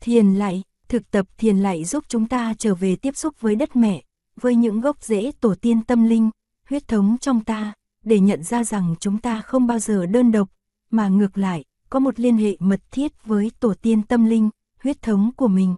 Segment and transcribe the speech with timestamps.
[0.00, 3.76] Thiền lạy, thực tập thiền lạy giúp chúng ta trở về tiếp xúc với đất
[3.76, 4.02] mẹ,
[4.40, 6.30] với những gốc rễ tổ tiên tâm linh,
[6.68, 7.72] huyết thống trong ta,
[8.04, 10.48] để nhận ra rằng chúng ta không bao giờ đơn độc,
[10.90, 14.50] mà ngược lại, có một liên hệ mật thiết với tổ tiên tâm linh,
[14.82, 15.74] huyết thống của mình.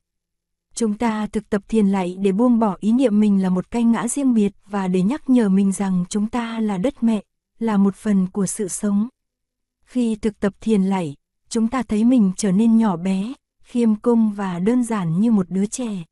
[0.75, 3.85] Chúng ta thực tập thiền lạy để buông bỏ ý niệm mình là một cái
[3.85, 7.23] ngã riêng biệt và để nhắc nhở mình rằng chúng ta là đất mẹ,
[7.59, 9.09] là một phần của sự sống.
[9.85, 11.17] Khi thực tập thiền lạy,
[11.49, 13.33] chúng ta thấy mình trở nên nhỏ bé,
[13.73, 16.05] khiêm cung và đơn giản như một đứa trẻ.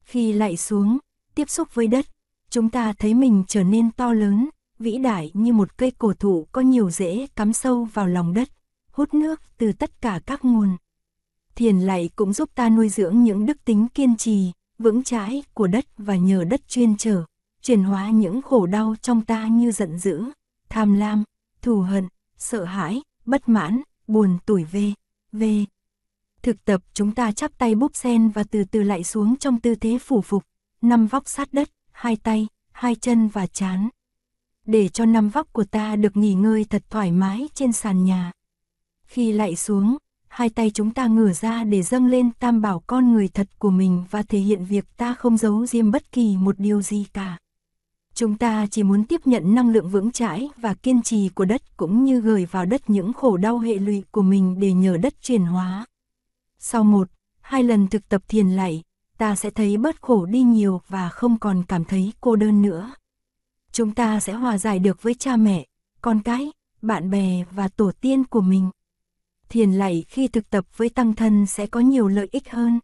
[0.00, 0.98] Khi lạy xuống,
[1.34, 2.06] tiếp xúc với đất,
[2.50, 6.46] chúng ta thấy mình trở nên to lớn, vĩ đại như một cây cổ thụ
[6.52, 8.48] có nhiều rễ cắm sâu vào lòng đất,
[8.92, 10.76] hút nước từ tất cả các nguồn.
[11.54, 15.66] Thiền lạy cũng giúp ta nuôi dưỡng những đức tính kiên trì, vững chãi của
[15.66, 17.24] đất và nhờ đất chuyên trở,
[17.62, 20.24] chuyển hóa những khổ đau trong ta như giận dữ,
[20.68, 21.24] tham lam,
[21.62, 24.92] thù hận, sợ hãi, bất mãn, buồn tủi về,
[25.32, 25.64] về.
[26.42, 29.74] Thực tập chúng ta chắp tay búp sen và từ từ lại xuống trong tư
[29.74, 30.44] thế phủ phục,
[30.82, 33.88] năm vóc sát đất, hai tay, hai chân và chán.
[34.66, 38.32] Để cho năm vóc của ta được nghỉ ngơi thật thoải mái trên sàn nhà.
[39.06, 39.96] Khi lại xuống,
[40.28, 43.70] hai tay chúng ta ngửa ra để dâng lên tam bảo con người thật của
[43.70, 47.38] mình và thể hiện việc ta không giấu riêng bất kỳ một điều gì cả.
[48.14, 51.76] Chúng ta chỉ muốn tiếp nhận năng lượng vững chãi và kiên trì của đất
[51.76, 55.14] cũng như gửi vào đất những khổ đau hệ lụy của mình để nhờ đất
[55.22, 55.86] chuyển hóa.
[56.58, 58.82] Sau một, hai lần thực tập thiền lạy,
[59.18, 62.92] ta sẽ thấy bớt khổ đi nhiều và không còn cảm thấy cô đơn nữa.
[63.72, 65.66] Chúng ta sẽ hòa giải được với cha mẹ,
[66.02, 68.70] con cái, bạn bè và tổ tiên của mình.
[69.48, 72.80] Thiền lạy khi thực tập với tăng thân sẽ có nhiều lợi ích hơn.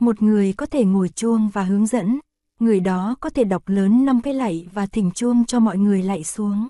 [0.00, 2.20] Một người có thể ngồi chuông và hướng dẫn,
[2.60, 6.02] người đó có thể đọc lớn năm cái lạy và thỉnh chuông cho mọi người
[6.02, 6.68] lạy xuống.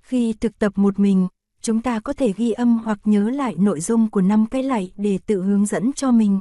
[0.00, 1.28] Khi thực tập một mình,
[1.62, 4.92] chúng ta có thể ghi âm hoặc nhớ lại nội dung của năm cái lạy
[4.96, 6.40] để tự hướng dẫn cho mình.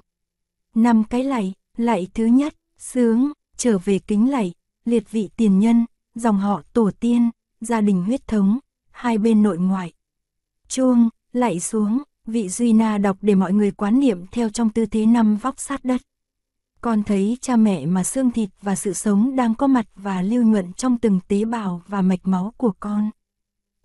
[0.75, 4.53] Năm cái lạy, lạy thứ nhất, sướng, trở về kính lạy,
[4.85, 7.29] liệt vị tiền nhân, dòng họ tổ tiên,
[7.61, 8.59] gia đình huyết thống,
[8.91, 9.93] hai bên nội ngoại.
[10.67, 14.85] Chuông, lạy xuống, vị Duy Na đọc để mọi người quán niệm theo trong tư
[14.85, 16.01] thế năm vóc sát đất.
[16.81, 20.43] Con thấy cha mẹ mà xương thịt và sự sống đang có mặt và lưu
[20.43, 23.09] nhuận trong từng tế bào và mạch máu của con.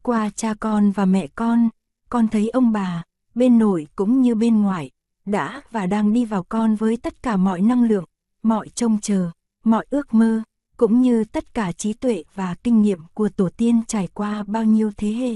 [0.07, 1.69] Qua cha con và mẹ con,
[2.09, 3.03] con thấy ông bà,
[3.35, 4.91] bên nội cũng như bên ngoài,
[5.25, 8.05] đã và đang đi vào con với tất cả mọi năng lượng,
[8.43, 9.31] mọi trông chờ,
[9.65, 10.43] mọi ước mơ,
[10.77, 14.65] cũng như tất cả trí tuệ và kinh nghiệm của tổ tiên trải qua bao
[14.65, 15.35] nhiêu thế hệ.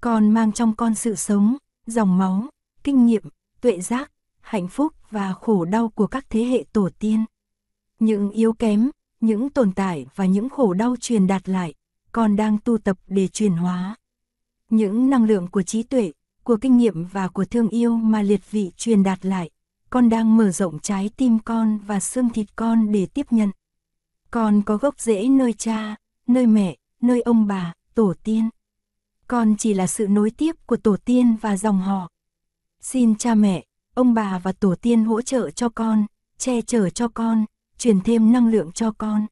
[0.00, 1.56] Con mang trong con sự sống,
[1.86, 2.46] dòng máu,
[2.84, 3.22] kinh nghiệm,
[3.60, 7.24] tuệ giác, hạnh phúc và khổ đau của các thế hệ tổ tiên.
[8.00, 11.74] Những yếu kém, những tồn tại và những khổ đau truyền đạt lại,
[12.18, 13.96] con đang tu tập để truyền hóa.
[14.70, 16.12] Những năng lượng của trí tuệ,
[16.42, 19.50] của kinh nghiệm và của thương yêu mà liệt vị truyền đạt lại,
[19.90, 23.50] con đang mở rộng trái tim con và xương thịt con để tiếp nhận.
[24.30, 25.96] Con có gốc rễ nơi cha,
[26.26, 28.48] nơi mẹ, nơi ông bà, tổ tiên.
[29.28, 32.08] Con chỉ là sự nối tiếp của tổ tiên và dòng họ.
[32.80, 33.64] Xin cha mẹ,
[33.94, 36.06] ông bà và tổ tiên hỗ trợ cho con,
[36.38, 37.44] che chở cho con,
[37.78, 39.26] truyền thêm năng lượng cho con.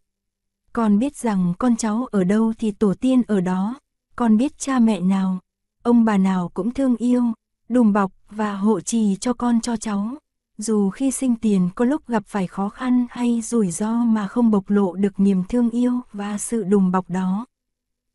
[0.77, 3.81] Con biết rằng con cháu ở đâu thì tổ tiên ở đó,
[4.17, 5.39] con biết cha mẹ nào,
[5.83, 7.23] ông bà nào cũng thương yêu,
[7.69, 10.11] đùm bọc và hộ trì cho con cho cháu.
[10.59, 14.51] Dù khi sinh tiền có lúc gặp phải khó khăn hay rủi ro mà không
[14.51, 17.47] bộc lộ được niềm thương yêu và sự đùm bọc đó.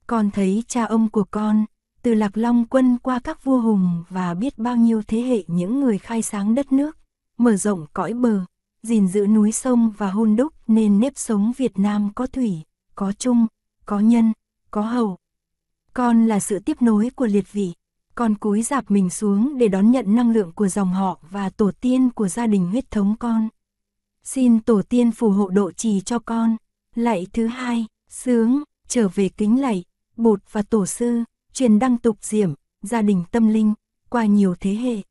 [0.07, 1.66] Con thấy cha ông của con,
[2.01, 5.79] từ Lạc Long quân qua các vua hùng và biết bao nhiêu thế hệ những
[5.79, 6.97] người khai sáng đất nước,
[7.38, 8.45] mở rộng cõi bờ,
[8.84, 12.62] gìn giữ núi sông và hôn đúc nên nếp sống Việt Nam có thủy,
[12.96, 13.47] có chung
[13.86, 14.34] có nhân,
[14.72, 15.18] có hầu.
[15.94, 17.74] Con là sự tiếp nối của liệt vị,
[18.16, 21.72] con cúi dạp mình xuống để đón nhận năng lượng của dòng họ và tổ
[21.81, 23.50] tiên của gia đình huyết thống con.
[24.24, 26.58] Xin tổ tiên phù hộ độ trì cho con.
[26.96, 29.84] Lạy thứ hai, sướng, trở về kính lạy,
[30.18, 33.74] bột và tổ sư, truyền đăng tục diệm, gia đình tâm linh,
[34.09, 35.02] qua nhiều thế hệ.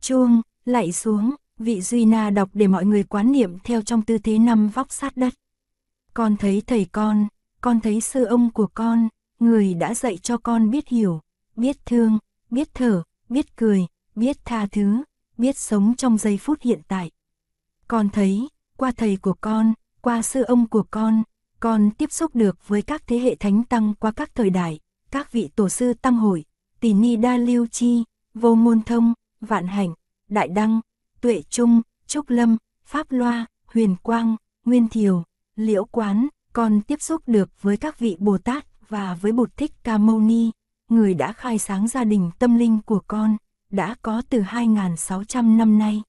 [0.00, 4.18] Chuông, lạy xuống, vị Duy Na đọc để mọi người quán niệm theo trong tư
[4.18, 5.34] thế năm vóc sát đất.
[6.14, 7.26] Con thấy thầy con,
[7.60, 9.08] con thấy sư ông của con,
[9.40, 11.20] người đã dạy cho con biết hiểu,
[11.56, 12.18] biết thương,
[12.50, 15.02] biết thở, biết cười, biết tha thứ,
[15.38, 17.10] biết sống trong giây phút hiện tại.
[17.88, 21.22] Con thấy, qua thầy của con, qua sư ông của con,
[21.60, 24.80] con tiếp xúc được với các thế hệ thánh tăng qua các thời đại,
[25.10, 26.44] các vị tổ sư tăng hội,
[26.80, 28.04] tỷ ni đa lưu chi,
[28.34, 29.94] vô ngôn thông, vạn hạnh,
[30.28, 30.80] đại đăng,
[31.22, 35.22] tuệ trung, trúc lâm, pháp loa, huyền quang, nguyên thiều,
[35.56, 39.72] liễu quán, còn tiếp xúc được với các vị Bồ Tát và với Bụt Thích
[39.84, 40.50] Ca Mâu Ni,
[40.88, 43.36] người đã khai sáng gia đình tâm linh của con,
[43.70, 46.02] đã có từ 2.600 năm nay.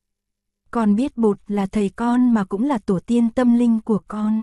[0.71, 4.41] Con biết bụt là thầy con mà cũng là tổ tiên tâm linh của con.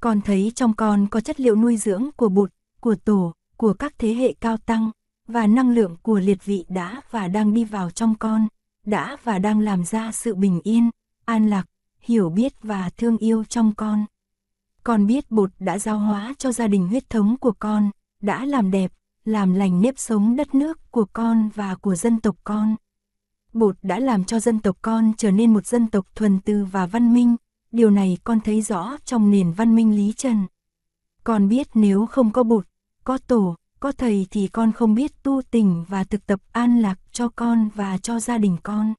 [0.00, 2.50] Con thấy trong con có chất liệu nuôi dưỡng của bụt,
[2.80, 4.90] của tổ, của các thế hệ cao tăng,
[5.28, 8.48] và năng lượng của liệt vị đã và đang đi vào trong con,
[8.86, 10.90] đã và đang làm ra sự bình yên,
[11.24, 11.64] an lạc,
[11.98, 14.04] hiểu biết và thương yêu trong con.
[14.84, 17.90] Con biết bột đã giao hóa cho gia đình huyết thống của con,
[18.20, 18.92] đã làm đẹp,
[19.24, 22.76] làm lành nếp sống đất nước của con và của dân tộc con.
[23.52, 26.86] Bột đã làm cho dân tộc con trở nên một dân tộc thuần tư và
[26.86, 27.36] văn minh,
[27.72, 30.46] điều này con thấy rõ trong nền văn minh Lý Trần.
[31.24, 32.66] Con biết nếu không có bột,
[33.04, 37.00] có tổ, có thầy thì con không biết tu tình và thực tập an lạc
[37.12, 38.94] cho con và cho gia đình con.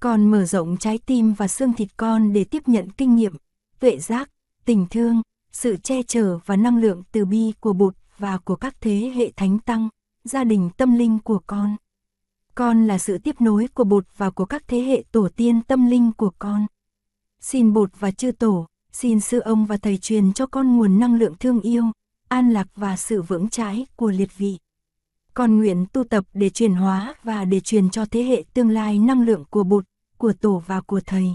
[0.00, 3.32] Con mở rộng trái tim và xương thịt con để tiếp nhận kinh nghiệm,
[3.80, 4.30] tuệ giác,
[4.64, 5.22] tình thương,
[5.52, 9.32] sự che chở và năng lượng từ bi của bụt và của các thế hệ
[9.36, 9.88] thánh tăng,
[10.24, 11.76] gia đình tâm linh của con.
[12.54, 15.86] Con là sự tiếp nối của bụt và của các thế hệ tổ tiên tâm
[15.86, 16.66] linh của con.
[17.40, 21.14] Xin bụt và chư tổ, xin sư ông và thầy truyền cho con nguồn năng
[21.14, 21.84] lượng thương yêu,
[22.32, 24.58] an lạc và sự vững chãi của liệt vị.
[25.34, 28.98] còn nguyện tu tập để truyền hóa và để truyền cho thế hệ tương lai
[28.98, 29.84] năng lượng của bụt,
[30.18, 31.34] của tổ và của thầy.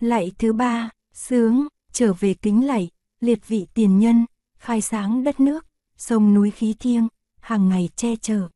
[0.00, 2.90] Lạy thứ ba, sướng, trở về kính lạy,
[3.20, 4.26] liệt vị tiền nhân,
[4.58, 7.08] khai sáng đất nước, sông núi khí thiêng,
[7.40, 8.48] hàng ngày che chở.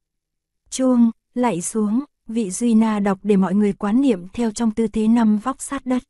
[0.70, 4.86] Chuông, lạy xuống, vị Duy Na đọc để mọi người quán niệm theo trong tư
[4.86, 6.02] thế năm vóc sát đất.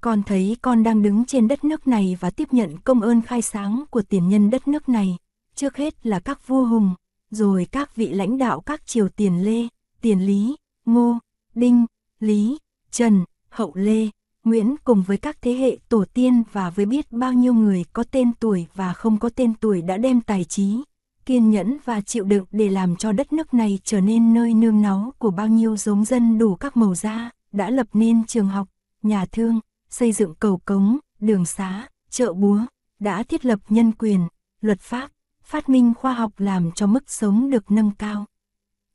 [0.00, 3.42] Con thấy con đang đứng trên đất nước này và tiếp nhận công ơn khai
[3.42, 5.16] sáng của tiền nhân đất nước này,
[5.54, 6.94] trước hết là các vua hùng,
[7.30, 9.68] rồi các vị lãnh đạo các triều tiền Lê,
[10.00, 11.18] tiền Lý, Ngô,
[11.54, 11.86] Đinh,
[12.20, 12.58] Lý,
[12.90, 14.08] Trần, Hậu Lê,
[14.44, 18.04] Nguyễn cùng với các thế hệ tổ tiên và với biết bao nhiêu người có
[18.10, 20.82] tên tuổi và không có tên tuổi đã đem tài trí,
[21.26, 24.82] kiên nhẫn và chịu đựng để làm cho đất nước này trở nên nơi nương
[24.82, 28.68] náu của bao nhiêu giống dân đủ các màu da, đã lập nên trường học,
[29.02, 32.60] nhà thương, xây dựng cầu cống, đường xá, chợ búa,
[32.98, 34.28] đã thiết lập nhân quyền,
[34.60, 35.10] luật pháp,
[35.42, 38.26] phát minh khoa học làm cho mức sống được nâng cao.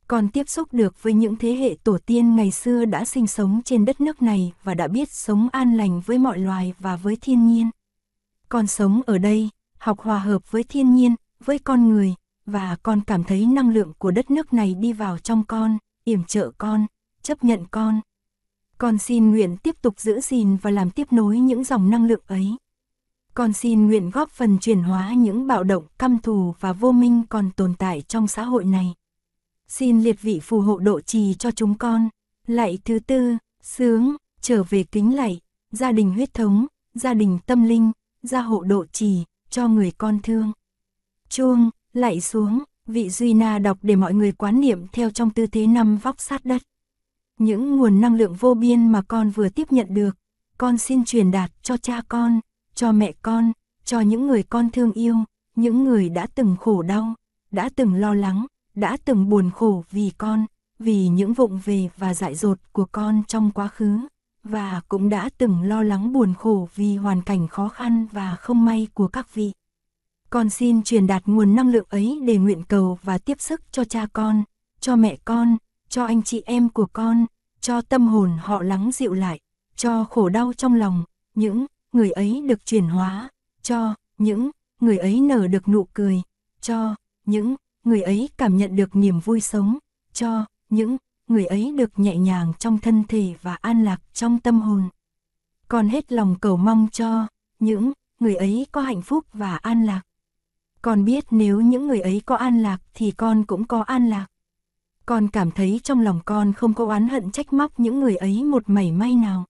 [0.07, 3.61] Còn tiếp xúc được với những thế hệ tổ tiên ngày xưa đã sinh sống
[3.65, 7.17] trên đất nước này và đã biết sống an lành với mọi loài và với
[7.21, 7.69] thiên nhiên.
[8.49, 12.15] Con sống ở đây, học hòa hợp với thiên nhiên, với con người,
[12.45, 16.23] và con cảm thấy năng lượng của đất nước này đi vào trong con, yểm
[16.23, 16.85] trợ con,
[17.21, 18.01] chấp nhận con.
[18.83, 22.23] Con xin nguyện tiếp tục giữ gìn và làm tiếp nối những dòng năng lượng
[22.27, 22.55] ấy.
[23.33, 27.23] Con xin nguyện góp phần chuyển hóa những bạo động căm thù và vô minh
[27.29, 28.93] còn tồn tại trong xã hội này.
[29.67, 32.09] Xin liệt vị phù hộ độ trì cho chúng con.
[32.47, 35.39] Lạy thứ tư, sướng, trở về kính lạy,
[35.71, 37.91] gia đình huyết thống, gia đình tâm linh,
[38.23, 40.51] gia hộ độ trì, cho người con thương.
[41.29, 45.47] Chuông, lạy xuống, vị Duy Na đọc để mọi người quán niệm theo trong tư
[45.47, 46.61] thế năm vóc sát đất.
[47.39, 50.17] Những nguồn năng lượng vô biên mà con vừa tiếp nhận được,
[50.57, 52.39] con xin truyền đạt cho cha con,
[52.75, 53.51] cho mẹ con,
[53.85, 55.15] cho những người con thương yêu,
[55.55, 57.13] những người đã từng khổ đau,
[57.51, 58.45] đã từng lo lắng,
[58.75, 60.45] đã từng buồn khổ vì con,
[60.79, 63.99] vì những vụng về và dại dột của con trong quá khứ,
[64.43, 68.65] và cũng đã từng lo lắng buồn khổ vì hoàn cảnh khó khăn và không
[68.65, 69.51] may của các vị.
[70.29, 73.83] Con xin truyền đạt nguồn năng lượng ấy để nguyện cầu và tiếp sức cho
[73.83, 74.43] cha con,
[74.79, 75.57] cho mẹ con,
[75.93, 77.25] cho anh chị em của con,
[77.61, 79.39] cho tâm hồn họ lắng dịu lại,
[79.75, 81.03] cho khổ đau trong lòng,
[81.35, 83.29] những người ấy được chuyển hóa,
[83.61, 86.21] cho những người ấy nở được nụ cười,
[86.61, 89.77] cho những người ấy cảm nhận được niềm vui sống,
[90.13, 94.61] cho những người ấy được nhẹ nhàng trong thân thể và an lạc trong tâm
[94.61, 94.89] hồn.
[95.67, 97.27] Con hết lòng cầu mong cho
[97.59, 100.01] những người ấy có hạnh phúc và an lạc.
[100.81, 104.27] Con biết nếu những người ấy có an lạc thì con cũng có an lạc.
[105.05, 108.43] Con cảm thấy trong lòng con không có oán hận trách móc những người ấy
[108.43, 109.45] một mảy may nào.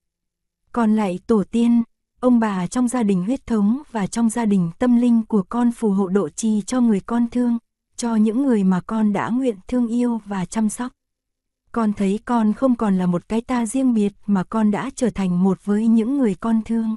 [0.71, 1.83] Còn lại tổ tiên,
[2.19, 5.71] ông bà trong gia đình huyết thống và trong gia đình tâm linh của con
[5.71, 7.57] phù hộ độ trì cho người con thương,
[7.95, 10.91] cho những người mà con đã nguyện thương yêu và chăm sóc.
[11.71, 15.09] Con thấy con không còn là một cái ta riêng biệt mà con đã trở
[15.09, 16.95] thành một với những người con thương.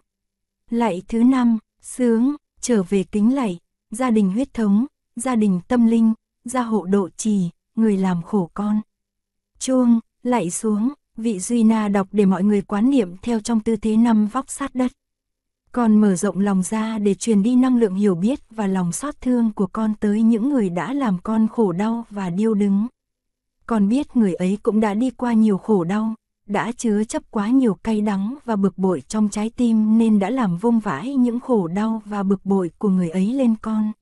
[0.71, 3.59] Lạy thứ năm, sướng, trở về kính lạy,
[3.91, 4.87] gia đình huyết thống,
[5.17, 6.13] gia đình tâm linh,
[6.45, 8.81] gia hộ độ trì, người làm khổ con.
[9.59, 13.77] Chuông, lạy xuống, vị Duy Na đọc để mọi người quán niệm theo trong tư
[13.77, 14.93] thế năm vóc sát đất.
[15.73, 19.21] Con mở rộng lòng ra để truyền đi năng lượng hiểu biết và lòng xót
[19.21, 22.87] thương của con tới những người đã làm con khổ đau và điêu đứng.
[23.67, 26.15] Con biết người ấy cũng đã đi qua nhiều khổ đau,
[26.47, 30.31] đã chứa chấp quá nhiều cay đắng và bực bội trong trái tim nên đã
[30.31, 33.93] làm vung vãi những khổ đau và bực bội của người ấy lên con.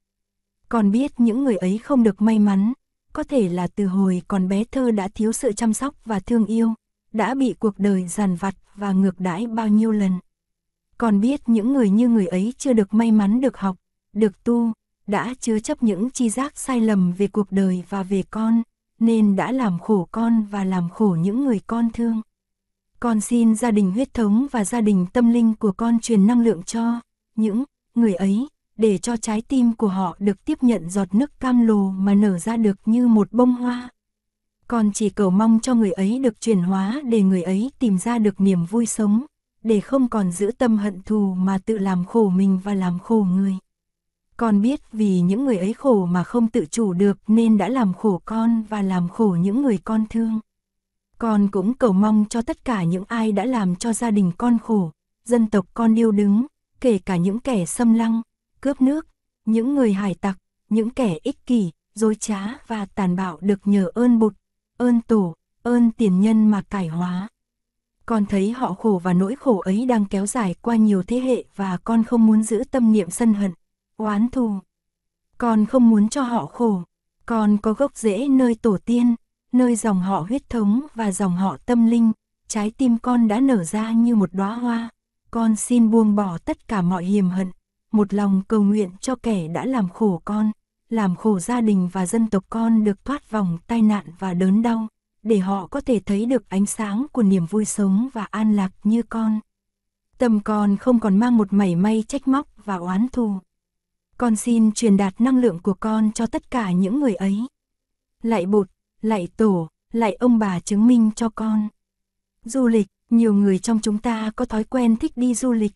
[0.68, 2.72] Con biết những người ấy không được may mắn,
[3.14, 6.46] có thể là từ hồi còn bé thơ đã thiếu sự chăm sóc và thương
[6.46, 6.74] yêu,
[7.12, 10.12] đã bị cuộc đời giàn vặt và ngược đãi bao nhiêu lần.
[10.98, 13.76] Còn biết những người như người ấy chưa được may mắn được học,
[14.12, 14.72] được tu,
[15.06, 18.62] đã chứa chấp những chi giác sai lầm về cuộc đời và về con,
[18.98, 22.20] nên đã làm khổ con và làm khổ những người con thương.
[23.00, 26.40] Con xin gia đình huyết thống và gia đình tâm linh của con truyền năng
[26.40, 27.00] lượng cho
[27.36, 31.66] những người ấy, để cho trái tim của họ được tiếp nhận giọt nước cam
[31.66, 33.88] lồ mà nở ra được như một bông hoa.
[34.68, 38.18] Con chỉ cầu mong cho người ấy được chuyển hóa để người ấy tìm ra
[38.18, 39.26] được niềm vui sống,
[39.62, 43.26] để không còn giữ tâm hận thù mà tự làm khổ mình và làm khổ
[43.30, 43.54] người.
[44.36, 47.94] Con biết vì những người ấy khổ mà không tự chủ được nên đã làm
[47.94, 50.40] khổ con và làm khổ những người con thương.
[51.18, 54.58] Con cũng cầu mong cho tất cả những ai đã làm cho gia đình con
[54.58, 54.90] khổ,
[55.24, 56.46] dân tộc con yêu đứng,
[56.80, 58.22] kể cả những kẻ xâm lăng,
[58.64, 59.06] cướp nước,
[59.44, 63.90] những người hải tặc, những kẻ ích kỷ, dối trá và tàn bạo được nhờ
[63.94, 64.34] ơn bụt,
[64.76, 67.28] ơn tổ, ơn tiền nhân mà cải hóa.
[68.06, 71.44] Con thấy họ khổ và nỗi khổ ấy đang kéo dài qua nhiều thế hệ
[71.56, 73.52] và con không muốn giữ tâm niệm sân hận,
[73.96, 74.58] oán thù.
[75.38, 76.82] Con không muốn cho họ khổ,
[77.26, 79.14] con có gốc rễ nơi tổ tiên,
[79.52, 82.12] nơi dòng họ huyết thống và dòng họ tâm linh,
[82.48, 84.88] trái tim con đã nở ra như một đóa hoa.
[85.30, 87.50] Con xin buông bỏ tất cả mọi hiềm hận,
[87.94, 90.50] một lòng cầu nguyện cho kẻ đã làm khổ con,
[90.88, 94.62] làm khổ gia đình và dân tộc con được thoát vòng tai nạn và đớn
[94.62, 94.88] đau,
[95.22, 98.70] để họ có thể thấy được ánh sáng của niềm vui sống và an lạc
[98.84, 99.40] như con.
[100.18, 103.38] Tâm con không còn mang một mảy may trách móc và oán thù.
[104.18, 107.46] Con xin truyền đạt năng lượng của con cho tất cả những người ấy.
[108.22, 108.68] Lại bột,
[109.02, 111.68] lại tổ, lại ông bà chứng minh cho con.
[112.44, 115.72] Du lịch, nhiều người trong chúng ta có thói quen thích đi du lịch.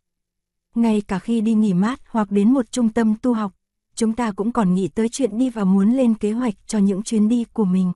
[0.74, 3.52] Ngay cả khi đi nghỉ mát hoặc đến một trung tâm tu học,
[3.94, 7.02] chúng ta cũng còn nghĩ tới chuyện đi và muốn lên kế hoạch cho những
[7.02, 7.92] chuyến đi của mình.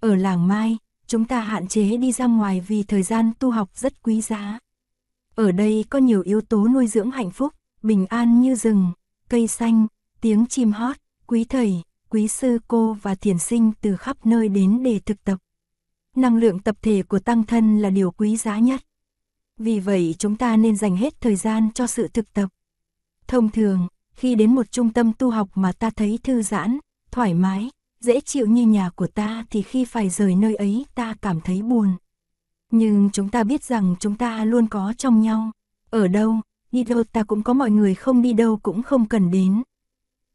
[0.00, 0.76] Ở làng Mai,
[1.06, 4.58] chúng ta hạn chế đi ra ngoài vì thời gian tu học rất quý giá.
[5.34, 7.52] Ở đây có nhiều yếu tố nuôi dưỡng hạnh phúc,
[7.82, 8.92] bình an như rừng,
[9.28, 9.86] cây xanh,
[10.20, 14.82] tiếng chim hót, quý thầy, quý sư cô và thiền sinh từ khắp nơi đến
[14.82, 15.38] để thực tập.
[16.16, 18.80] Năng lượng tập thể của tăng thân là điều quý giá nhất.
[19.58, 22.48] Vì vậy chúng ta nên dành hết thời gian cho sự thực tập.
[23.26, 26.78] Thông thường, khi đến một trung tâm tu học mà ta thấy thư giãn,
[27.10, 31.14] thoải mái, dễ chịu như nhà của ta thì khi phải rời nơi ấy ta
[31.22, 31.88] cảm thấy buồn.
[32.70, 35.50] Nhưng chúng ta biết rằng chúng ta luôn có trong nhau.
[35.90, 36.36] Ở đâu,
[36.72, 39.62] đi đâu ta cũng có mọi người không đi đâu cũng không cần đến.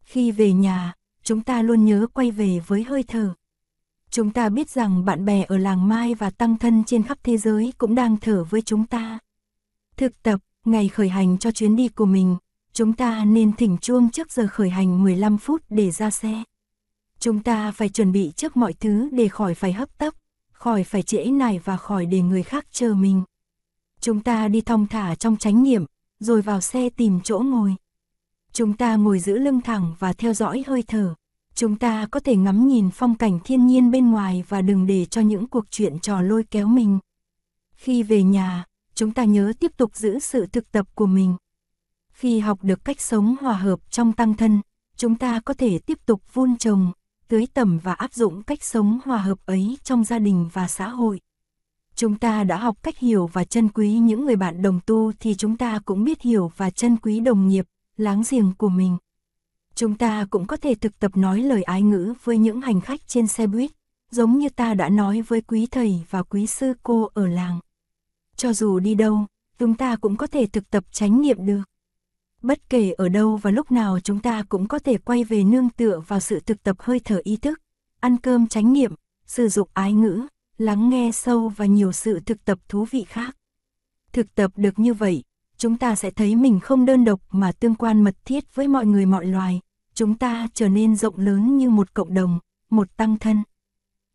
[0.04, 3.34] Khi về nhà, chúng ta luôn nhớ quay về với hơi thở.
[4.14, 7.38] Chúng ta biết rằng bạn bè ở làng Mai và tăng thân trên khắp thế
[7.38, 9.20] giới cũng đang thở với chúng ta.
[9.98, 12.38] Thực tập, ngày khởi hành cho chuyến đi của mình,
[12.74, 16.44] chúng ta nên thỉnh chuông trước giờ khởi hành 15 phút để ra xe.
[17.20, 20.14] Chúng ta phải chuẩn bị trước mọi thứ để khỏi phải hấp tấp,
[20.52, 23.24] khỏi phải trễ nải và khỏi để người khác chờ mình.
[24.00, 25.86] Chúng ta đi thong thả trong chánh niệm,
[26.20, 27.76] rồi vào xe tìm chỗ ngồi.
[28.52, 31.16] Chúng ta ngồi giữ lưng thẳng và theo dõi hơi thở.
[31.56, 35.06] Chúng ta có thể ngắm nhìn phong cảnh thiên nhiên bên ngoài và đừng để
[35.06, 37.00] cho những cuộc chuyện trò lôi kéo mình.
[37.76, 41.36] Khi về nhà, chúng ta nhớ tiếp tục giữ sự thực tập của mình.
[42.12, 44.62] Khi học được cách sống hòa hợp trong tăng thân,
[44.98, 46.92] chúng ta có thể tiếp tục vun trồng,
[47.28, 50.90] tưới tẩm và áp dụng cách sống hòa hợp ấy trong gia đình và xã
[50.90, 51.20] hội.
[51.96, 55.36] Chúng ta đã học cách hiểu và trân quý những người bạn đồng tu thì
[55.36, 57.66] chúng ta cũng biết hiểu và trân quý đồng nghiệp,
[57.98, 58.98] láng giềng của mình.
[59.76, 63.08] Chúng ta cũng có thể thực tập nói lời ái ngữ với những hành khách
[63.08, 63.72] trên xe buýt,
[64.12, 67.60] giống như ta đã nói với quý thầy và quý sư cô ở làng.
[68.36, 69.26] Cho dù đi đâu,
[69.58, 71.62] chúng ta cũng có thể thực tập chánh niệm được.
[72.42, 75.70] Bất kể ở đâu và lúc nào chúng ta cũng có thể quay về nương
[75.70, 77.62] tựa vào sự thực tập hơi thở ý thức,
[78.00, 78.94] ăn cơm chánh niệm,
[79.26, 80.28] sử dụng ái ngữ,
[80.58, 83.38] lắng nghe sâu và nhiều sự thực tập thú vị khác.
[84.12, 85.24] Thực tập được như vậy,
[85.64, 88.86] chúng ta sẽ thấy mình không đơn độc mà tương quan mật thiết với mọi
[88.86, 89.60] người mọi loài,
[89.94, 92.40] chúng ta trở nên rộng lớn như một cộng đồng,
[92.70, 93.44] một tăng thân.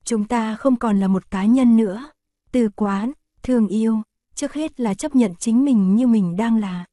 [0.04, 2.10] Chúng ta không còn là một cá nhân nữa,
[2.52, 3.12] từ quán,
[3.42, 4.02] thương yêu,
[4.34, 6.84] trước hết là chấp nhận chính mình như mình đang là.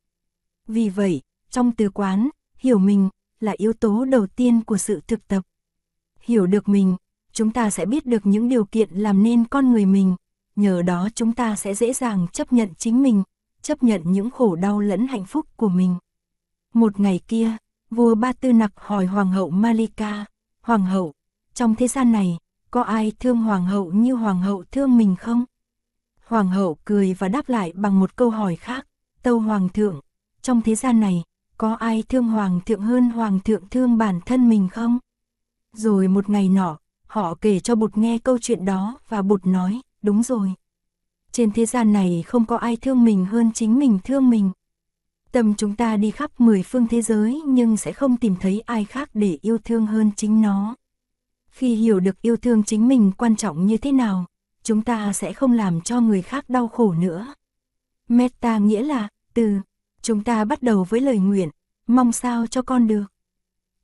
[0.68, 3.10] Vì vậy, trong từ quán, hiểu mình
[3.40, 5.44] là yếu tố đầu tiên của sự thực tập.
[6.20, 6.96] Hiểu được mình,
[7.32, 10.16] chúng ta sẽ biết được những điều kiện làm nên con người mình,
[10.56, 13.24] nhờ đó chúng ta sẽ dễ dàng chấp nhận chính mình,
[13.66, 15.96] chấp nhận những khổ đau lẫn hạnh phúc của mình.
[16.74, 17.52] Một ngày kia,
[17.90, 20.26] vua Ba Tư Nặc hỏi Hoàng hậu Malika,
[20.62, 21.14] Hoàng hậu,
[21.54, 22.38] trong thế gian này,
[22.72, 25.46] có ai thương Hoàng hậu như Hoàng hậu thương mình không?
[26.26, 28.88] Hoàng hậu cười và đáp lại bằng một câu hỏi khác,
[29.24, 30.00] tâu Hoàng thượng,
[30.42, 31.24] trong thế gian này,
[31.58, 35.00] có ai thương Hoàng thượng hơn Hoàng thượng thương bản thân mình không?
[35.74, 39.82] Rồi một ngày nọ, họ kể cho Bụt nghe câu chuyện đó và Bụt nói,
[40.02, 40.54] đúng rồi.
[41.36, 44.52] Trên thế gian này không có ai thương mình hơn chính mình thương mình.
[45.32, 48.86] Tâm chúng ta đi khắp mười phương thế giới nhưng sẽ không tìm thấy ai
[48.86, 50.76] khác để yêu thương hơn chính nó.
[51.50, 54.26] Khi hiểu được yêu thương chính mình quan trọng như thế nào,
[54.64, 57.34] chúng ta sẽ không làm cho người khác đau khổ nữa.
[58.08, 59.58] Metta nghĩa là, từ,
[60.02, 61.50] chúng ta bắt đầu với lời nguyện,
[61.88, 63.06] mong sao cho con được.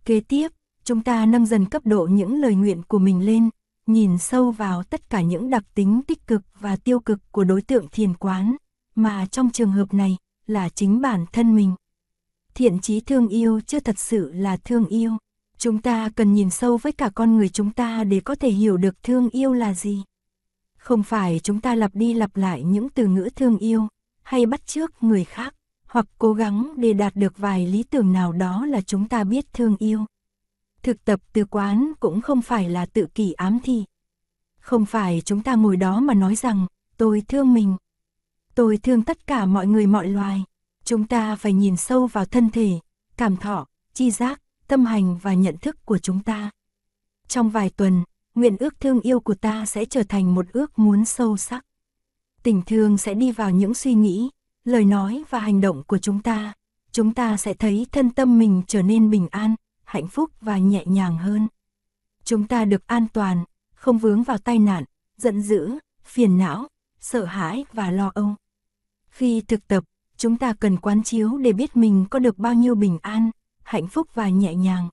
[0.06, 0.48] Kế tiếp,
[0.84, 3.50] chúng ta nâng dần cấp độ những lời nguyện của mình lên,
[3.88, 7.62] nhìn sâu vào tất cả những đặc tính tích cực và tiêu cực của đối
[7.62, 8.56] tượng thiền quán,
[8.96, 11.76] mà trong trường hợp này là chính bản thân mình.
[12.54, 15.18] Thiện trí thương yêu chưa thật sự là thương yêu.
[15.58, 18.78] Chúng ta cần nhìn sâu với cả con người chúng ta để có thể hiểu
[18.78, 20.04] được thương yêu là gì.
[20.78, 23.88] Không phải chúng ta lặp đi lặp lại những từ ngữ thương yêu,
[24.24, 28.32] hay bắt chước người khác, hoặc cố gắng để đạt được vài lý tưởng nào
[28.32, 30.06] đó là chúng ta biết thương yêu.
[30.84, 33.86] Thực tập từ quán cũng không phải là tự kỷ ám thị.
[34.60, 36.66] Không phải chúng ta ngồi đó mà nói rằng,
[36.98, 37.76] tôi thương mình.
[38.56, 40.44] Tôi thương tất cả mọi người mọi loài.
[40.84, 42.80] Chúng ta phải nhìn sâu vào thân thể,
[43.18, 46.50] cảm thọ, chi giác, tâm hành và nhận thức của chúng ta.
[47.28, 48.04] Trong vài tuần,
[48.36, 51.66] nguyện ước thương yêu của ta sẽ trở thành một ước muốn sâu sắc.
[52.44, 54.30] Tình thương sẽ đi vào những suy nghĩ,
[54.64, 56.54] lời nói và hành động của chúng ta.
[56.92, 59.56] Chúng ta sẽ thấy thân tâm mình trở nên bình an,
[59.92, 61.48] hạnh phúc và nhẹ nhàng hơn.
[62.24, 63.44] Chúng ta được an toàn,
[63.74, 64.84] không vướng vào tai nạn,
[65.18, 65.72] giận dữ,
[66.04, 66.68] phiền não,
[67.00, 68.36] sợ hãi và lo âu.
[69.10, 69.84] Khi thực tập,
[70.18, 73.32] chúng ta cần quán chiếu để biết mình có được bao nhiêu bình an,
[73.64, 74.90] hạnh phúc và nhẹ nhàng.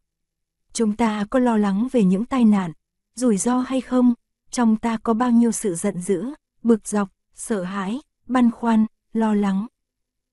[0.73, 2.73] Chúng ta có lo lắng về những tai nạn,
[3.14, 4.14] rủi ro hay không,
[4.50, 6.25] trong ta có bao nhiêu sự giận dữ,
[6.62, 9.67] bực dọc, sợ hãi, băn khoăn, lo lắng.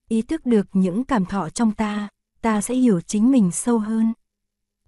[0.08, 2.10] Ý thức được những cảm thọ trong ta,
[2.42, 4.14] ta sẽ hiểu chính mình sâu hơn.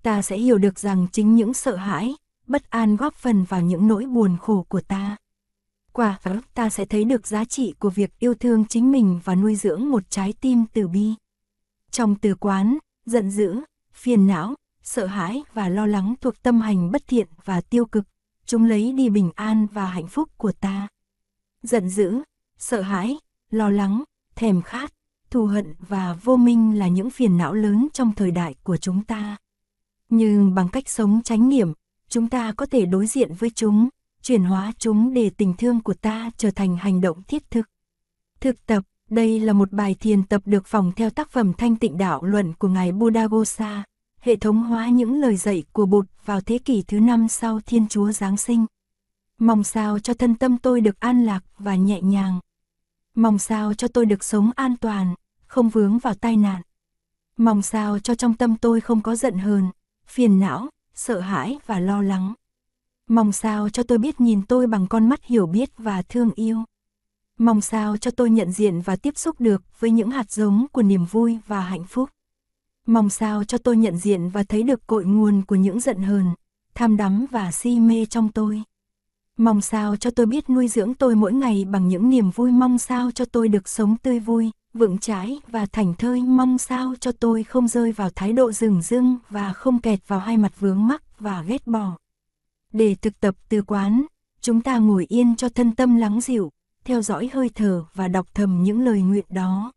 [0.07, 2.15] Ta sẽ hiểu được rằng chính những sợ hãi,
[2.47, 5.17] bất an góp phần vào những nỗi buồn khổ của ta.
[5.93, 6.19] Quả
[6.53, 9.89] ta sẽ thấy được giá trị của việc yêu thương chính mình và nuôi dưỡng
[9.89, 11.13] một trái tim từ bi.
[11.91, 13.59] Trong từ quán, giận dữ,
[13.93, 18.05] phiền não, sợ hãi và lo lắng thuộc tâm hành bất thiện và tiêu cực,
[18.45, 20.87] chúng lấy đi bình an và hạnh phúc của ta.
[21.63, 22.21] Giận dữ,
[22.57, 23.17] sợ hãi,
[23.49, 24.03] lo lắng,
[24.35, 24.93] thèm khát,
[25.29, 29.03] thù hận và vô minh là những phiền não lớn trong thời đại của chúng
[29.03, 29.37] ta.
[30.09, 31.73] Nhưng bằng cách sống chánh niệm,
[32.09, 33.89] chúng ta có thể đối diện với chúng,
[34.21, 37.69] chuyển hóa chúng để tình thương của ta trở thành hành động thiết thực.
[38.39, 41.97] Thực tập, đây là một bài thiền tập được phòng theo tác phẩm Thanh tịnh
[41.97, 43.27] đạo luận của Ngài Buddha
[44.19, 47.87] hệ thống hóa những lời dạy của Bụt vào thế kỷ thứ năm sau Thiên
[47.87, 48.65] Chúa Giáng sinh.
[49.37, 52.39] Mong sao cho thân tâm tôi được an lạc và nhẹ nhàng.
[53.15, 55.15] Mong sao cho tôi được sống an toàn,
[55.45, 56.61] không vướng vào tai nạn.
[57.37, 59.69] Mong sao cho trong tâm tôi không có giận hờn,
[60.07, 62.33] phiền não, sợ hãi và lo lắng.
[63.09, 66.63] Mong sao cho tôi biết nhìn tôi bằng con mắt hiểu biết và thương yêu.
[67.37, 70.81] Mong sao cho tôi nhận diện và tiếp xúc được với những hạt giống của
[70.81, 72.09] niềm vui và hạnh phúc.
[72.85, 76.25] Mong sao cho tôi nhận diện và thấy được cội nguồn của những giận hờn,
[76.75, 78.63] tham đắm và si mê trong tôi.
[79.37, 82.77] Mong sao cho tôi biết nuôi dưỡng tôi mỗi ngày bằng những niềm vui mong
[82.77, 87.11] sao cho tôi được sống tươi vui, vững chãi và thành thơi mong sao cho
[87.11, 90.87] tôi không rơi vào thái độ rừng rưng và không kẹt vào hai mặt vướng
[90.87, 91.97] mắc và ghét bỏ.
[92.73, 94.05] Để thực tập từ quán,
[94.41, 96.51] chúng ta ngồi yên cho thân tâm lắng dịu,
[96.83, 99.71] theo dõi hơi thở và đọc thầm những lời nguyện đó.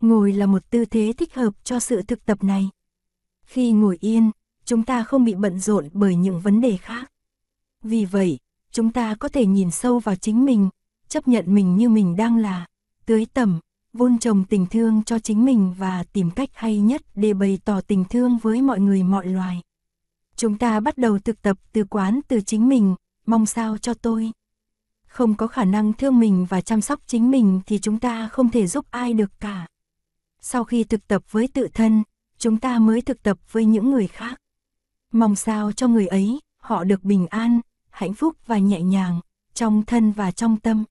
[0.00, 2.68] Ngồi là một tư thế thích hợp cho sự thực tập này.
[3.42, 4.30] Khi ngồi yên,
[4.64, 7.12] chúng ta không bị bận rộn bởi những vấn đề khác.
[7.82, 8.38] Vì vậy,
[8.70, 10.68] chúng ta có thể nhìn sâu vào chính mình,
[11.08, 12.66] chấp nhận mình như mình đang là,
[13.06, 13.60] tưới tầm,
[13.92, 17.80] vun trồng tình thương cho chính mình và tìm cách hay nhất để bày tỏ
[17.80, 19.60] tình thương với mọi người mọi loài.
[20.36, 22.94] Chúng ta bắt đầu thực tập từ quán từ chính mình,
[23.26, 24.30] mong sao cho tôi.
[25.06, 28.50] Không có khả năng thương mình và chăm sóc chính mình thì chúng ta không
[28.50, 29.66] thể giúp ai được cả.
[30.40, 32.02] Sau khi thực tập với tự thân,
[32.38, 34.38] chúng ta mới thực tập với những người khác.
[35.12, 39.20] Mong sao cho người ấy, họ được bình an, hạnh phúc và nhẹ nhàng,
[39.54, 40.84] trong thân và trong tâm.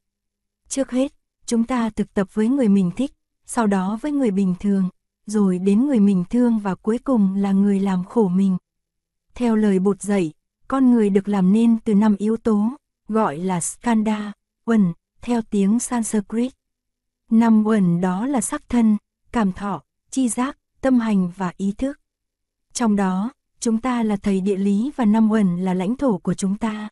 [0.68, 1.14] Trước hết,
[1.52, 3.12] chúng ta thực tập với người mình thích,
[3.46, 4.90] sau đó với người bình thường,
[5.26, 8.58] rồi đến người mình thương và cuối cùng là người làm khổ mình.
[9.36, 10.34] Theo lời bột dạy,
[10.68, 12.70] con người được làm nên từ năm yếu tố,
[13.08, 14.34] gọi là skanda,
[14.66, 16.54] uẩn, theo tiếng Sanskrit.
[17.30, 18.98] Năm uẩn đó là sắc thân,
[19.32, 22.00] cảm thọ, chi giác, tâm hành và ý thức.
[22.74, 26.34] Trong đó, chúng ta là thầy địa lý và năm uẩn là lãnh thổ của
[26.34, 26.90] chúng ta.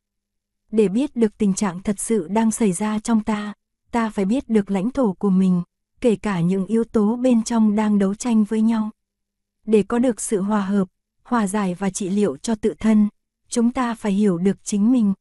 [0.72, 3.54] Để biết được tình trạng thật sự đang xảy ra trong ta,
[3.92, 5.62] ta phải biết được lãnh thổ của mình,
[6.02, 8.90] kể cả những yếu tố bên trong đang đấu tranh với nhau.
[9.66, 10.88] Để có được sự hòa hợp,
[11.24, 13.10] hòa giải và trị liệu cho tự thân,
[13.48, 15.14] chúng ta phải hiểu được chính mình.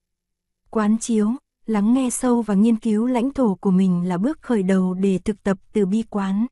[0.71, 1.35] Quán chiếu
[1.67, 5.19] lắng nghe sâu và nghiên cứu lãnh thổ của mình là bước khởi đầu để
[5.19, 6.47] thực tập từ bi quán.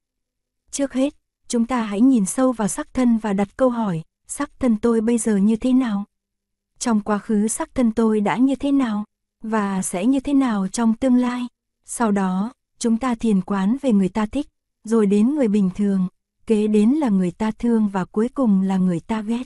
[0.70, 1.14] Trước hết,
[1.48, 5.00] chúng ta hãy nhìn sâu vào sắc thân và đặt câu hỏi, sắc thân tôi
[5.00, 6.04] bây giờ như thế nào?
[6.78, 9.04] Trong quá khứ sắc thân tôi đã như thế nào?
[9.42, 11.46] Và sẽ như thế nào trong tương lai?
[11.88, 14.46] Sau đó, chúng ta thiền quán về người ta thích,
[14.84, 16.08] rồi đến người bình thường,
[16.46, 19.42] kế đến là người ta thương và cuối cùng là người ta ghét.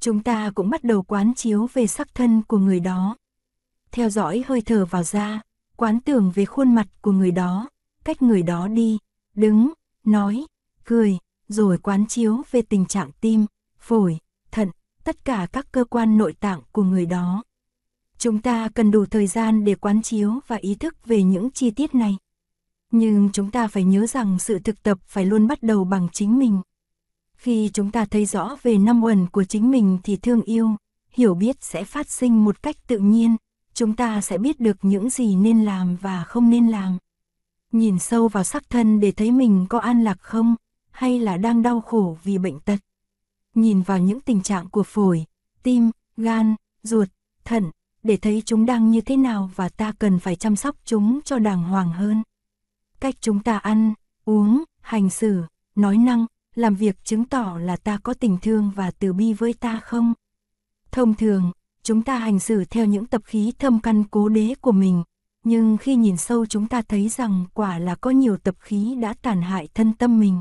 [0.00, 3.16] Chúng ta cũng bắt đầu quán chiếu về sắc thân của người đó.
[3.90, 5.40] Theo dõi hơi thở vào ra,
[5.76, 7.68] quán tưởng về khuôn mặt của người đó,
[8.04, 8.98] cách người đó đi,
[9.34, 9.72] đứng,
[10.04, 10.46] nói,
[10.84, 13.46] cười, rồi quán chiếu về tình trạng tim,
[13.78, 14.18] phổi,
[14.50, 14.70] thận,
[15.04, 17.42] tất cả các cơ quan nội tạng của người đó.
[18.22, 21.70] Chúng ta cần đủ thời gian để quán chiếu và ý thức về những chi
[21.70, 22.16] tiết này.
[22.90, 26.38] Nhưng chúng ta phải nhớ rằng sự thực tập phải luôn bắt đầu bằng chính
[26.38, 26.60] mình.
[27.34, 30.76] Khi chúng ta thấy rõ về năm uẩn của chính mình thì thương yêu,
[31.10, 33.36] hiểu biết sẽ phát sinh một cách tự nhiên,
[33.74, 36.98] chúng ta sẽ biết được những gì nên làm và không nên làm.
[37.72, 40.54] Nhìn sâu vào sắc thân để thấy mình có an lạc không,
[40.90, 42.78] hay là đang đau khổ vì bệnh tật.
[43.54, 45.24] Nhìn vào những tình trạng của phổi,
[45.62, 47.08] tim, gan, ruột,
[47.44, 47.70] thận,
[48.02, 51.38] để thấy chúng đang như thế nào và ta cần phải chăm sóc chúng cho
[51.38, 52.22] đàng hoàng hơn.
[53.00, 55.42] Cách chúng ta ăn, uống, hành xử,
[55.74, 59.52] nói năng, làm việc chứng tỏ là ta có tình thương và từ bi với
[59.52, 60.14] ta không?
[60.90, 64.72] Thông thường, chúng ta hành xử theo những tập khí thâm căn cố đế của
[64.72, 65.02] mình,
[65.44, 69.14] nhưng khi nhìn sâu chúng ta thấy rằng quả là có nhiều tập khí đã
[69.22, 70.40] tàn hại thân tâm mình.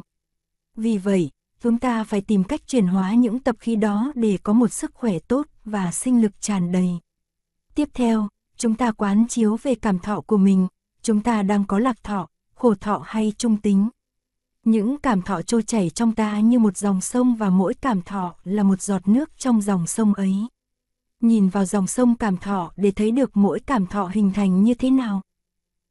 [0.76, 1.30] Vì vậy,
[1.62, 4.92] chúng ta phải tìm cách chuyển hóa những tập khí đó để có một sức
[4.94, 7.00] khỏe tốt và sinh lực tràn đầy.
[7.76, 10.68] Tiếp theo, chúng ta quán chiếu về cảm thọ của mình,
[11.02, 13.90] chúng ta đang có lạc thọ, khổ thọ hay trung tính.
[14.64, 18.36] Những cảm thọ trôi chảy trong ta như một dòng sông và mỗi cảm thọ
[18.44, 20.34] là một giọt nước trong dòng sông ấy.
[21.20, 24.74] Nhìn vào dòng sông cảm thọ để thấy được mỗi cảm thọ hình thành như
[24.74, 25.22] thế nào.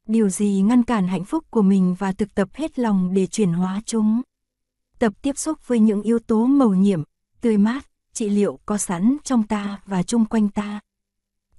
[0.07, 3.53] Điều gì ngăn cản hạnh phúc của mình và thực tập hết lòng để chuyển
[3.53, 4.21] hóa chúng.
[4.99, 7.03] Tập tiếp xúc với những yếu tố màu nhiệm,
[7.41, 10.79] tươi mát, trị liệu có sẵn trong ta và chung quanh ta.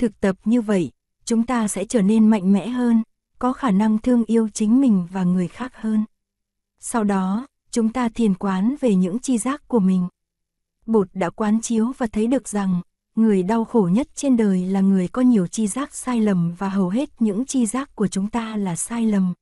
[0.02, 0.90] Thực tập như vậy,
[1.24, 3.02] chúng ta sẽ trở nên mạnh mẽ hơn,
[3.38, 6.04] có khả năng thương yêu chính mình và người khác hơn.
[6.80, 10.08] Sau đó, chúng ta thiền quán về những chi giác của mình.
[10.86, 12.80] Bụt đã quán chiếu và thấy được rằng,
[13.14, 16.68] người đau khổ nhất trên đời là người có nhiều chi giác sai lầm và
[16.68, 19.34] hầu hết những chi giác của chúng ta là sai lầm.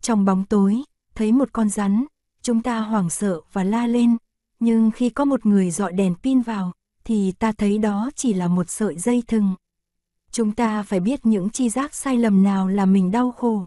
[0.00, 0.82] Trong bóng tối,
[1.14, 2.04] thấy một con rắn,
[2.42, 4.16] chúng ta hoảng sợ và la lên,
[4.60, 6.72] nhưng khi có một người dọi đèn pin vào,
[7.04, 9.54] thì ta thấy đó chỉ là một sợi dây thừng.
[10.34, 13.66] Chúng ta phải biết những chi giác sai lầm nào là mình đau khổ.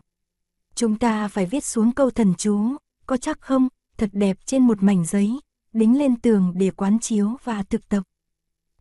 [0.75, 2.75] Chúng ta phải viết xuống câu thần chú,
[3.05, 5.39] có chắc không, thật đẹp trên một mảnh giấy,
[5.73, 8.03] đính lên tường để quán chiếu và thực tập.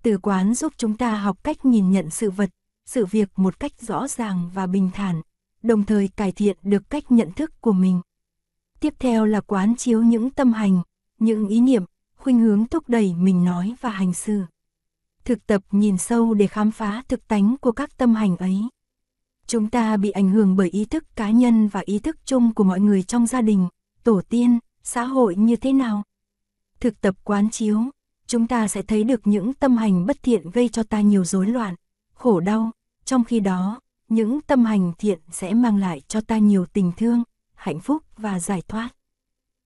[0.02, 2.50] Từ quán giúp chúng ta học cách nhìn nhận sự vật,
[2.86, 5.22] sự việc một cách rõ ràng và bình thản,
[5.62, 8.00] đồng thời cải thiện được cách nhận thức của mình.
[8.80, 10.82] Tiếp theo là quán chiếu những tâm hành,
[11.18, 11.84] những ý niệm,
[12.16, 14.42] khuynh hướng thúc đẩy mình nói và hành xử.
[15.26, 18.60] Thực tập nhìn sâu để khám phá thực tánh của các tâm hành ấy.
[19.46, 22.64] Chúng ta bị ảnh hưởng bởi ý thức cá nhân và ý thức chung của
[22.64, 23.68] mọi người trong gia đình,
[24.04, 26.02] tổ tiên, xã hội như thế nào.
[26.80, 27.80] Thực tập quán chiếu,
[28.26, 31.46] chúng ta sẽ thấy được những tâm hành bất thiện gây cho ta nhiều rối
[31.46, 31.74] loạn,
[32.14, 32.70] khổ đau,
[33.04, 37.22] trong khi đó, những tâm hành thiện sẽ mang lại cho ta nhiều tình thương,
[37.54, 38.88] hạnh phúc và giải thoát.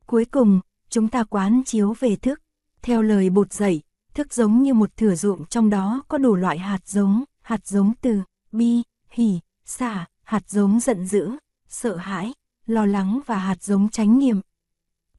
[0.07, 2.41] Cuối cùng, chúng ta quán chiếu về thức,
[2.83, 3.83] theo lời bột dạy,
[4.21, 7.93] thức giống như một thửa ruộng trong đó có đủ loại hạt giống, hạt giống
[8.01, 11.31] từ bi, hỉ, xả, hạt giống giận dữ,
[11.69, 12.35] sợ hãi,
[12.67, 14.41] lo lắng và hạt giống tránh niệm.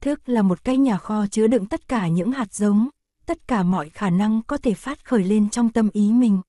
[0.00, 2.88] Thức là một cái nhà kho chứa đựng tất cả những hạt giống,
[3.26, 6.40] tất cả mọi khả năng có thể phát khởi lên trong tâm ý mình.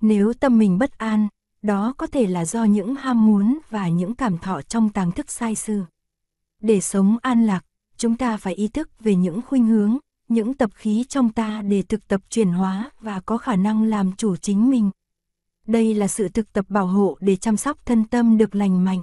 [0.00, 1.28] Nếu tâm mình bất an,
[1.62, 5.30] đó có thể là do những ham muốn và những cảm thọ trong tàng thức
[5.30, 5.82] sai sư.
[6.62, 7.64] Để sống an lạc,
[7.96, 11.82] chúng ta phải ý thức về những khuynh hướng, những tập khí trong ta để
[11.82, 14.90] thực tập chuyển hóa và có khả năng làm chủ chính mình.
[15.66, 19.02] Đây là sự thực tập bảo hộ để chăm sóc thân tâm được lành mạnh.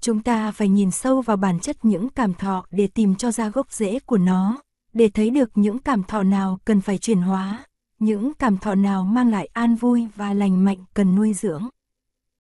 [0.00, 3.48] Chúng ta phải nhìn sâu vào bản chất những cảm thọ để tìm cho ra
[3.48, 7.64] gốc rễ của nó, để thấy được những cảm thọ nào cần phải chuyển hóa,
[7.98, 11.68] những cảm thọ nào mang lại an vui và lành mạnh cần nuôi dưỡng.